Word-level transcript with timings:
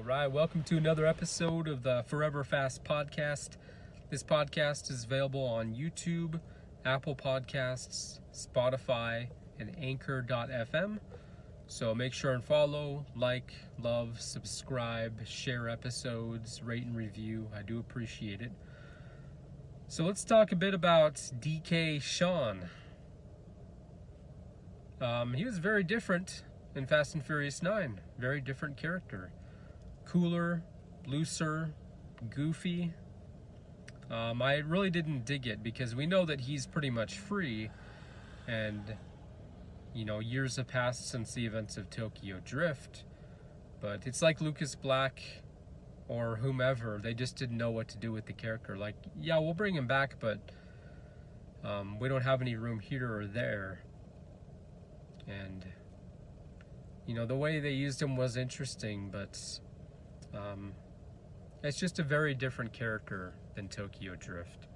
All 0.00 0.06
right, 0.06 0.32
welcome 0.32 0.62
to 0.62 0.78
another 0.78 1.04
episode 1.04 1.68
of 1.68 1.82
the 1.82 2.04
Forever 2.06 2.42
Fast 2.42 2.82
podcast. 2.84 3.50
This 4.08 4.22
podcast 4.22 4.90
is 4.90 5.04
available 5.04 5.44
on 5.44 5.74
YouTube, 5.74 6.40
Apple 6.86 7.14
Podcasts, 7.14 8.20
Spotify, 8.32 9.26
and 9.58 9.76
Anchor.fm. 9.78 11.00
So 11.66 11.94
make 11.94 12.14
sure 12.14 12.32
and 12.32 12.42
follow, 12.42 13.04
like, 13.14 13.52
love, 13.78 14.22
subscribe, 14.22 15.26
share 15.26 15.68
episodes, 15.68 16.62
rate 16.62 16.86
and 16.86 16.96
review. 16.96 17.48
I 17.54 17.60
do 17.60 17.78
appreciate 17.78 18.40
it. 18.40 18.52
So 19.88 20.04
let's 20.04 20.24
talk 20.24 20.50
a 20.50 20.56
bit 20.56 20.72
about 20.72 21.16
DK 21.16 22.00
Sean. 22.00 22.70
Um, 24.98 25.34
he 25.34 25.44
was 25.44 25.58
very 25.58 25.84
different 25.84 26.42
in 26.74 26.86
Fast 26.86 27.14
and 27.14 27.22
Furious 27.22 27.62
9. 27.62 28.00
Very 28.18 28.40
different 28.40 28.78
character. 28.78 29.32
Cooler, 30.10 30.64
looser, 31.06 31.72
goofy. 32.30 32.92
Um, 34.10 34.42
I 34.42 34.56
really 34.56 34.90
didn't 34.90 35.24
dig 35.24 35.46
it 35.46 35.62
because 35.62 35.94
we 35.94 36.04
know 36.04 36.24
that 36.24 36.40
he's 36.40 36.66
pretty 36.66 36.90
much 36.90 37.16
free 37.16 37.70
and 38.48 38.96
you 39.94 40.04
know 40.04 40.18
years 40.18 40.56
have 40.56 40.66
passed 40.66 41.08
since 41.08 41.32
the 41.32 41.46
events 41.46 41.76
of 41.76 41.90
Tokyo 41.90 42.40
Drift 42.44 43.04
but 43.80 44.04
it's 44.04 44.20
like 44.20 44.40
Lucas 44.40 44.74
Black 44.74 45.22
or 46.08 46.34
whomever. 46.34 46.98
They 47.00 47.14
just 47.14 47.36
didn't 47.36 47.56
know 47.56 47.70
what 47.70 47.86
to 47.90 47.96
do 47.96 48.10
with 48.10 48.26
the 48.26 48.32
character. 48.32 48.76
Like 48.76 48.96
yeah 49.16 49.38
we'll 49.38 49.54
bring 49.54 49.76
him 49.76 49.86
back 49.86 50.16
but 50.18 50.40
um, 51.62 52.00
we 52.00 52.08
don't 52.08 52.22
have 52.22 52.42
any 52.42 52.56
room 52.56 52.80
here 52.80 53.16
or 53.16 53.26
there. 53.28 53.82
And 55.28 55.64
you 57.06 57.14
know 57.14 57.26
the 57.26 57.36
way 57.36 57.60
they 57.60 57.70
used 57.70 58.02
him 58.02 58.16
was 58.16 58.36
interesting 58.36 59.08
but 59.12 59.60
um, 60.34 60.72
it's 61.62 61.78
just 61.78 61.98
a 61.98 62.02
very 62.02 62.34
different 62.34 62.72
character 62.72 63.34
than 63.54 63.68
Tokyo 63.68 64.14
Drift 64.16 64.66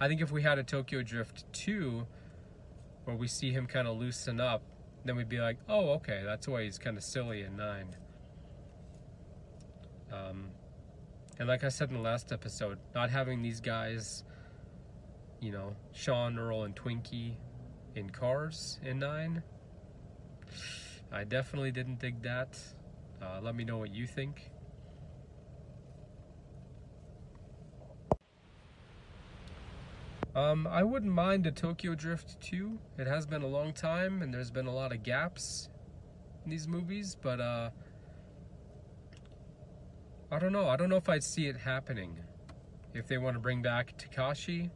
I 0.00 0.06
think 0.06 0.20
if 0.20 0.30
we 0.30 0.42
had 0.42 0.58
a 0.58 0.62
Tokyo 0.62 1.02
Drift 1.02 1.44
2 1.52 2.06
where 3.04 3.16
we 3.16 3.26
see 3.26 3.50
him 3.50 3.66
kind 3.66 3.88
of 3.88 3.96
loosen 3.96 4.40
up 4.40 4.62
then 5.04 5.16
we'd 5.16 5.28
be 5.28 5.40
like 5.40 5.58
oh 5.68 5.90
okay 5.90 6.22
that's 6.24 6.46
why 6.46 6.64
he's 6.64 6.78
kind 6.78 6.96
of 6.96 7.02
silly 7.02 7.42
in 7.42 7.56
9 7.56 7.96
um, 10.12 10.50
and 11.38 11.48
like 11.48 11.64
I 11.64 11.68
said 11.68 11.90
in 11.90 11.96
the 11.96 12.02
last 12.02 12.32
episode 12.32 12.78
not 12.94 13.10
having 13.10 13.42
these 13.42 13.60
guys 13.60 14.24
you 15.40 15.52
know 15.52 15.76
Sean, 15.92 16.38
Earl, 16.38 16.64
and 16.64 16.74
Twinkie 16.74 17.34
in 17.94 18.10
cars 18.10 18.78
in 18.84 18.98
9 18.98 19.42
I 21.10 21.24
definitely 21.24 21.70
didn't 21.70 22.00
dig 22.00 22.22
that. 22.22 22.58
Uh, 23.22 23.40
let 23.42 23.54
me 23.54 23.64
know 23.64 23.78
what 23.78 23.94
you 23.94 24.06
think. 24.06 24.50
Um, 30.38 30.68
I 30.68 30.84
wouldn't 30.84 31.12
mind 31.12 31.48
a 31.48 31.50
Tokyo 31.50 31.96
Drift 31.96 32.40
2. 32.42 32.78
It 32.96 33.08
has 33.08 33.26
been 33.26 33.42
a 33.42 33.46
long 33.48 33.72
time 33.72 34.22
and 34.22 34.32
there's 34.32 34.52
been 34.52 34.68
a 34.68 34.72
lot 34.74 34.92
of 34.92 35.02
gaps 35.02 35.68
in 36.44 36.50
these 36.52 36.68
movies, 36.68 37.16
but 37.20 37.40
uh, 37.40 37.70
I 40.30 40.38
don't 40.38 40.52
know. 40.52 40.68
I 40.68 40.76
don't 40.76 40.90
know 40.90 40.96
if 40.96 41.08
I'd 41.08 41.24
see 41.24 41.48
it 41.48 41.56
happening. 41.56 42.20
If 42.94 43.08
they 43.08 43.18
want 43.18 43.34
to 43.34 43.40
bring 43.40 43.62
back 43.62 43.98
Takashi, 43.98 44.70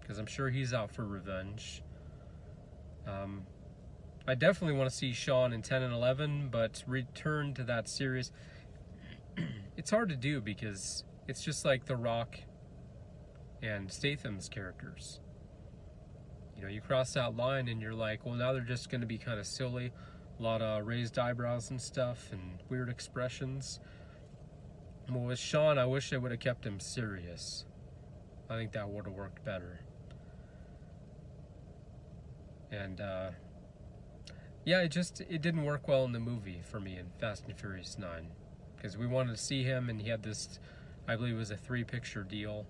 because 0.00 0.16
I'm 0.18 0.26
sure 0.26 0.48
he's 0.48 0.72
out 0.72 0.94
for 0.94 1.04
revenge. 1.04 1.82
Um, 3.06 3.42
I 4.26 4.34
definitely 4.34 4.78
want 4.78 4.88
to 4.88 4.96
see 4.96 5.12
Sean 5.12 5.52
in 5.52 5.60
10 5.60 5.82
and 5.82 5.92
11, 5.92 6.48
but 6.50 6.82
return 6.86 7.52
to 7.52 7.64
that 7.64 7.86
series. 7.86 8.32
it's 9.76 9.90
hard 9.90 10.08
to 10.08 10.16
do 10.16 10.40
because 10.40 11.04
it's 11.26 11.42
just 11.42 11.66
like 11.66 11.84
The 11.84 11.96
Rock 11.96 12.38
and 13.62 13.90
Statham's 13.90 14.48
characters. 14.48 15.20
You 16.56 16.62
know, 16.62 16.68
you 16.68 16.80
cross 16.80 17.12
that 17.14 17.36
line 17.36 17.68
and 17.68 17.80
you're 17.80 17.94
like, 17.94 18.24
well, 18.24 18.34
now 18.34 18.52
they're 18.52 18.62
just 18.62 18.90
going 18.90 19.00
to 19.00 19.06
be 19.06 19.18
kind 19.18 19.38
of 19.38 19.46
silly. 19.46 19.92
A 20.38 20.42
lot 20.42 20.62
of 20.62 20.86
raised 20.86 21.18
eyebrows 21.18 21.70
and 21.70 21.80
stuff 21.80 22.30
and 22.32 22.58
weird 22.68 22.88
expressions. 22.88 23.80
Well, 25.10 25.24
with 25.24 25.38
Sean, 25.38 25.78
I 25.78 25.86
wish 25.86 26.10
they 26.10 26.18
would 26.18 26.30
have 26.30 26.40
kept 26.40 26.66
him 26.66 26.80
serious. 26.80 27.64
I 28.50 28.56
think 28.56 28.72
that 28.72 28.88
would 28.88 29.06
have 29.06 29.14
worked 29.14 29.44
better. 29.44 29.80
And, 32.70 33.00
uh, 33.00 33.30
yeah, 34.68 34.82
it 34.82 34.90
just 34.90 35.22
it 35.22 35.40
didn't 35.40 35.64
work 35.64 35.88
well 35.88 36.04
in 36.04 36.12
the 36.12 36.20
movie 36.20 36.60
for 36.62 36.78
me 36.78 36.98
in 36.98 37.06
Fast 37.18 37.46
and 37.46 37.56
Furious 37.56 37.96
9 37.98 38.28
because 38.76 38.98
we 38.98 39.06
wanted 39.06 39.34
to 39.34 39.42
see 39.42 39.62
him 39.62 39.88
and 39.88 39.98
he 39.98 40.10
had 40.10 40.22
this 40.22 40.60
I 41.08 41.16
believe 41.16 41.36
it 41.36 41.38
was 41.38 41.50
a 41.50 41.56
three 41.56 41.84
picture 41.84 42.22
deal 42.22 42.66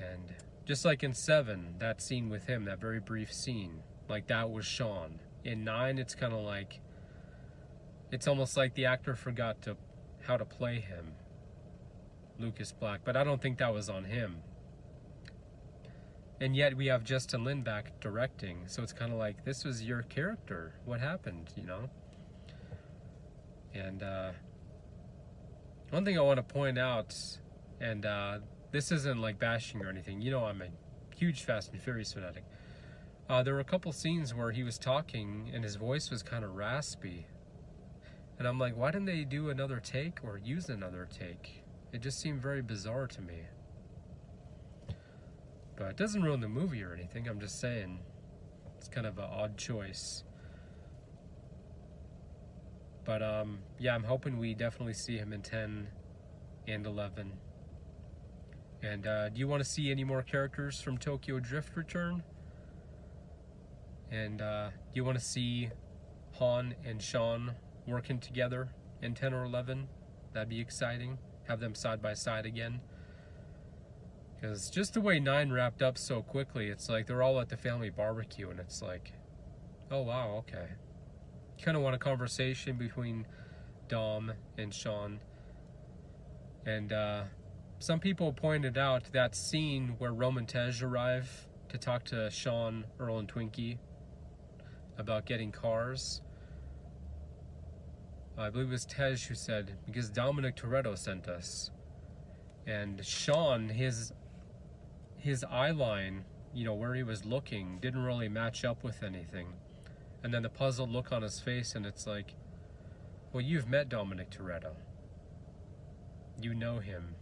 and 0.00 0.34
just 0.64 0.84
like 0.84 1.02
in 1.02 1.14
7 1.14 1.74
that 1.78 2.00
scene 2.00 2.28
with 2.28 2.46
him 2.46 2.64
that 2.64 2.80
very 2.80 3.00
brief 3.00 3.32
scene 3.32 3.82
like 4.08 4.26
that 4.28 4.50
was 4.50 4.64
Sean 4.64 5.20
in 5.44 5.64
9 5.64 5.98
it's 5.98 6.14
kind 6.14 6.32
of 6.32 6.40
like 6.40 6.80
it's 8.10 8.26
almost 8.26 8.56
like 8.56 8.74
the 8.74 8.86
actor 8.86 9.14
forgot 9.14 9.62
to 9.62 9.76
how 10.26 10.36
to 10.36 10.44
play 10.44 10.80
him 10.80 11.12
Lucas 12.38 12.72
Black 12.72 13.00
but 13.04 13.16
I 13.16 13.24
don't 13.24 13.42
think 13.42 13.58
that 13.58 13.72
was 13.72 13.88
on 13.88 14.04
him 14.04 14.42
and 16.40 16.56
yet 16.56 16.74
we 16.74 16.86
have 16.86 17.04
Justin 17.04 17.44
Lin 17.44 17.62
back 17.62 18.00
directing. 18.00 18.62
So 18.66 18.82
it's 18.82 18.94
kind 18.94 19.12
of 19.12 19.18
like 19.18 19.44
this 19.44 19.64
was 19.64 19.84
your 19.84 20.02
character. 20.02 20.72
What 20.86 21.00
happened? 21.00 21.50
You 21.54 21.64
know. 21.64 21.90
And 23.74 24.02
uh, 24.02 24.32
one 25.90 26.04
thing 26.04 26.18
I 26.18 26.22
want 26.22 26.38
to 26.38 26.42
point 26.42 26.78
out, 26.78 27.14
and 27.80 28.04
uh, 28.06 28.38
this 28.72 28.92
isn't 28.92 29.20
like 29.20 29.38
bashing 29.38 29.84
or 29.84 29.88
anything. 29.88 30.20
You 30.20 30.30
know, 30.30 30.44
I'm 30.44 30.62
a 30.62 30.68
huge 31.16 31.42
Fast 31.42 31.72
and 31.72 31.80
Furious 31.80 32.12
fanatic. 32.12 32.44
Uh, 33.28 33.42
there 33.42 33.54
were 33.54 33.60
a 33.60 33.64
couple 33.64 33.92
scenes 33.92 34.34
where 34.34 34.50
he 34.50 34.62
was 34.62 34.78
talking 34.78 35.50
and 35.54 35.62
his 35.62 35.76
voice 35.76 36.10
was 36.10 36.22
kind 36.22 36.44
of 36.44 36.56
raspy. 36.56 37.26
And 38.38 38.48
I'm 38.48 38.58
like, 38.58 38.76
why 38.76 38.90
didn't 38.90 39.06
they 39.06 39.24
do 39.24 39.50
another 39.50 39.80
take 39.80 40.24
or 40.24 40.38
use 40.38 40.68
another 40.68 41.06
take? 41.10 41.62
It 41.92 42.00
just 42.00 42.20
seemed 42.20 42.40
very 42.40 42.62
bizarre 42.62 43.06
to 43.06 43.20
me. 43.20 43.42
But 45.76 45.90
it 45.90 45.96
doesn't 45.96 46.22
ruin 46.22 46.40
the 46.40 46.48
movie 46.48 46.82
or 46.82 46.92
anything. 46.92 47.28
I'm 47.28 47.40
just 47.40 47.60
saying 47.60 48.00
it's 48.78 48.88
kind 48.88 49.06
of 49.06 49.18
an 49.18 49.26
odd 49.30 49.56
choice. 49.56 50.24
But 53.04 53.22
um, 53.22 53.58
yeah, 53.78 53.94
I'm 53.94 54.04
hoping 54.04 54.38
we 54.38 54.54
definitely 54.54 54.94
see 54.94 55.16
him 55.16 55.32
in 55.32 55.42
10 55.42 55.88
and 56.66 56.86
11. 56.86 57.32
And 58.82 59.06
uh, 59.06 59.28
do 59.28 59.38
you 59.38 59.46
want 59.46 59.62
to 59.62 59.68
see 59.68 59.90
any 59.90 60.04
more 60.04 60.22
characters 60.22 60.80
from 60.80 60.96
Tokyo 60.96 61.38
Drift 61.38 61.76
return? 61.76 62.22
And 64.10 64.40
uh, 64.40 64.68
do 64.70 64.74
you 64.94 65.04
want 65.04 65.18
to 65.18 65.24
see 65.24 65.70
Han 66.38 66.74
and 66.84 67.00
Sean 67.00 67.52
working 67.86 68.18
together 68.18 68.70
in 69.02 69.14
10 69.14 69.34
or 69.34 69.44
11? 69.44 69.86
That'd 70.32 70.48
be 70.48 70.60
exciting. 70.60 71.18
Have 71.46 71.60
them 71.60 71.74
side 71.74 72.00
by 72.00 72.14
side 72.14 72.46
again. 72.46 72.80
Because 74.40 74.70
just 74.70 74.94
the 74.94 75.00
way 75.00 75.20
9 75.20 75.52
wrapped 75.52 75.82
up 75.82 75.98
so 75.98 76.22
quickly, 76.22 76.68
it's 76.68 76.88
like 76.88 77.06
they're 77.06 77.22
all 77.22 77.40
at 77.40 77.50
the 77.50 77.56
family 77.58 77.90
barbecue, 77.90 78.48
and 78.48 78.58
it's 78.58 78.80
like, 78.80 79.12
oh 79.90 80.00
wow, 80.00 80.36
okay. 80.38 80.66
Kind 81.62 81.76
of 81.76 81.82
want 81.82 81.94
a 81.94 81.98
conversation 81.98 82.76
between 82.76 83.26
Dom 83.88 84.32
and 84.56 84.72
Sean. 84.72 85.20
And 86.64 86.92
uh, 86.92 87.24
some 87.80 87.98
people 87.98 88.30
pointed 88.34 88.76
out 88.76 89.10
that 89.12 89.34
scene 89.34 89.94
where 89.96 90.12
Roman 90.12 90.44
Tej 90.44 90.82
arrive 90.82 91.48
to 91.70 91.78
talk 91.78 92.04
to 92.04 92.30
Sean, 92.30 92.84
Earl, 92.98 93.18
and 93.18 93.26
Twinkie 93.26 93.78
about 94.98 95.24
getting 95.24 95.50
cars. 95.50 96.20
I 98.36 98.50
believe 98.50 98.68
it 98.68 98.72
was 98.72 98.84
Tej 98.84 99.16
who 99.28 99.34
said, 99.34 99.78
because 99.86 100.10
Dominic 100.10 100.56
Toretto 100.56 100.96
sent 100.96 101.26
us. 101.26 101.70
And 102.66 103.04
Sean, 103.04 103.70
his 103.70 104.12
his 105.16 105.42
eye 105.44 105.70
line, 105.70 106.24
you 106.54 106.64
know, 106.64 106.74
where 106.74 106.94
he 106.94 107.02
was 107.02 107.24
looking, 107.24 107.78
didn't 107.80 108.04
really 108.04 108.28
match 108.28 108.62
up 108.62 108.84
with 108.84 109.02
anything. 109.02 109.54
And 110.22 110.34
then 110.34 110.42
the 110.42 110.50
puzzled 110.50 110.90
look 110.90 111.12
on 111.12 111.22
his 111.22 111.40
face, 111.40 111.74
and 111.74 111.86
it's 111.86 112.06
like, 112.06 112.34
well, 113.32 113.42
you've 113.42 113.68
met 113.68 113.88
Dominic 113.88 114.30
Toretto. 114.30 114.72
You 116.40 116.54
know 116.54 116.78
him. 116.78 117.14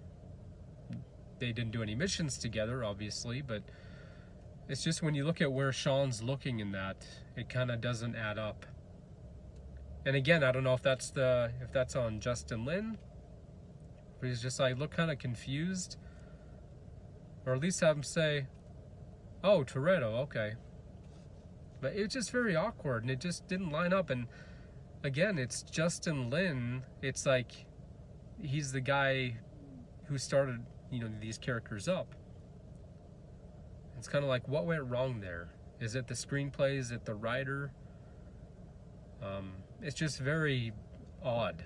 They 1.38 1.52
didn't 1.52 1.72
do 1.72 1.82
any 1.82 1.94
missions 1.94 2.38
together, 2.38 2.84
obviously, 2.84 3.42
but 3.42 3.62
it's 4.68 4.82
just 4.82 5.02
when 5.02 5.14
you 5.14 5.24
look 5.24 5.40
at 5.40 5.52
where 5.52 5.72
Sean's 5.72 6.22
looking 6.22 6.60
in 6.60 6.72
that, 6.72 7.06
it 7.36 7.48
kind 7.48 7.70
of 7.70 7.80
doesn't 7.80 8.16
add 8.16 8.38
up. 8.38 8.66
And 10.04 10.16
again, 10.16 10.42
I 10.42 10.52
don't 10.52 10.64
know 10.64 10.74
if 10.74 10.82
that's 10.82 11.10
the 11.10 11.52
if 11.60 11.72
that's 11.72 11.96
on 11.96 12.20
Justin 12.20 12.64
Lin, 12.64 12.98
but 14.20 14.28
he's 14.28 14.42
just 14.42 14.58
like 14.60 14.78
look 14.78 14.90
kind 14.90 15.10
of 15.10 15.18
confused 15.18 15.96
or 17.48 17.54
at 17.54 17.60
least 17.60 17.80
have 17.80 17.96
him 17.96 18.02
say, 18.02 18.46
oh, 19.42 19.64
Toretto, 19.64 20.18
okay. 20.20 20.52
But 21.80 21.94
it 21.94 22.02
was 22.02 22.12
just 22.12 22.30
very 22.30 22.54
awkward 22.54 23.04
and 23.04 23.10
it 23.10 23.20
just 23.20 23.48
didn't 23.48 23.70
line 23.70 23.92
up. 23.92 24.10
And 24.10 24.26
again, 25.02 25.38
it's 25.38 25.62
Justin 25.62 26.28
Lin. 26.28 26.82
It's 27.00 27.24
like 27.24 27.52
he's 28.42 28.72
the 28.72 28.82
guy 28.82 29.38
who 30.06 30.18
started, 30.18 30.60
you 30.90 31.00
know, 31.00 31.10
these 31.20 31.38
characters 31.38 31.88
up. 31.88 32.14
It's 33.96 34.08
kind 34.08 34.24
of 34.24 34.28
like 34.28 34.46
what 34.48 34.66
went 34.66 34.84
wrong 34.84 35.20
there? 35.20 35.48
Is 35.80 35.94
it 35.94 36.06
the 36.06 36.14
screenplay? 36.14 36.78
Is 36.78 36.90
it 36.90 37.04
the 37.04 37.14
writer? 37.14 37.72
Um, 39.22 39.52
it's 39.82 39.96
just 39.96 40.18
very 40.20 40.72
odd. 41.22 41.64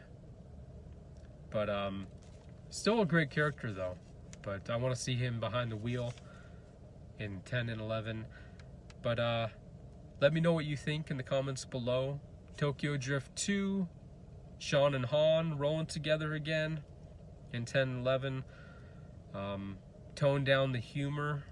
But 1.51 1.69
um, 1.69 2.07
still 2.71 3.03
a 3.03 3.07
great 3.07 3.31
character 3.31 3.73
though. 3.73 3.97
But 4.43 4.71
I 4.71 4.77
want 4.77 4.95
to 4.95 5.01
see 5.01 5.15
him 5.15 5.41
behind 5.41 5.71
the 5.71 5.77
wheel 5.77 6.13
in 7.19 7.41
10 7.45 7.69
and 7.69 7.81
11. 7.81 8.27
But 9.03 9.19
uh, 9.19 9.49
let 10.21 10.33
me 10.33 10.41
know 10.41 10.53
what 10.53 10.65
you 10.65 10.77
think 10.77 11.11
in 11.11 11.17
the 11.17 11.23
comments 11.23 11.65
below. 11.65 12.21
Tokyo 12.57 12.97
Drift 12.97 13.35
2, 13.37 13.89
Sean 14.59 14.95
and 14.95 15.07
Han 15.07 15.59
rolling 15.59 15.87
together 15.87 16.35
again 16.35 16.81
in 17.53 17.65
10 17.65 17.83
and 17.83 18.07
11. 18.07 18.45
Um, 19.34 19.79
tone 20.14 20.44
down 20.44 20.73
the 20.73 20.79
humor. 20.79 21.44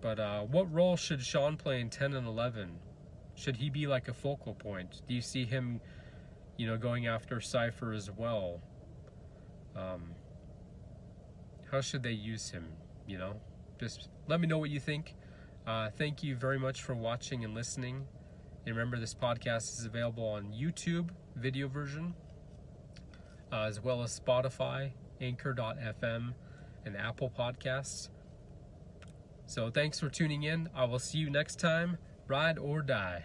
But 0.00 0.20
uh, 0.20 0.42
what 0.42 0.72
role 0.72 0.96
should 0.96 1.22
Sean 1.22 1.56
play 1.56 1.80
in 1.80 1.90
10 1.90 2.14
and 2.14 2.26
11? 2.26 2.78
Should 3.34 3.56
he 3.56 3.70
be 3.70 3.86
like 3.86 4.08
a 4.08 4.14
focal 4.14 4.54
point? 4.54 5.02
Do 5.08 5.14
you 5.14 5.20
see 5.20 5.44
him, 5.44 5.80
you 6.56 6.66
know, 6.66 6.76
going 6.76 7.06
after 7.06 7.40
Cypher 7.40 7.92
as 7.92 8.10
well? 8.10 8.60
Um, 9.74 10.14
how 11.70 11.80
should 11.80 12.02
they 12.02 12.12
use 12.12 12.50
him, 12.50 12.68
you 13.06 13.18
know? 13.18 13.34
Just 13.78 14.08
let 14.26 14.40
me 14.40 14.46
know 14.46 14.58
what 14.58 14.70
you 14.70 14.80
think. 14.80 15.14
Uh, 15.66 15.90
thank 15.90 16.22
you 16.22 16.36
very 16.36 16.58
much 16.58 16.82
for 16.82 16.94
watching 16.94 17.44
and 17.44 17.54
listening. 17.54 18.06
And 18.64 18.74
remember, 18.74 18.98
this 18.98 19.14
podcast 19.14 19.78
is 19.78 19.84
available 19.84 20.24
on 20.24 20.52
YouTube, 20.52 21.10
video 21.34 21.68
version, 21.68 22.14
uh, 23.52 23.62
as 23.62 23.80
well 23.80 24.02
as 24.02 24.18
Spotify, 24.18 24.92
Anchor.fm, 25.20 26.34
and 26.84 26.96
Apple 26.96 27.30
Podcasts. 27.36 28.08
So 29.46 29.70
thanks 29.70 30.00
for 30.00 30.08
tuning 30.08 30.42
in. 30.42 30.68
I 30.74 30.84
will 30.84 30.98
see 30.98 31.18
you 31.18 31.30
next 31.30 31.58
time. 31.58 31.98
Ride 32.28 32.58
or 32.58 32.82
die. 32.82 33.24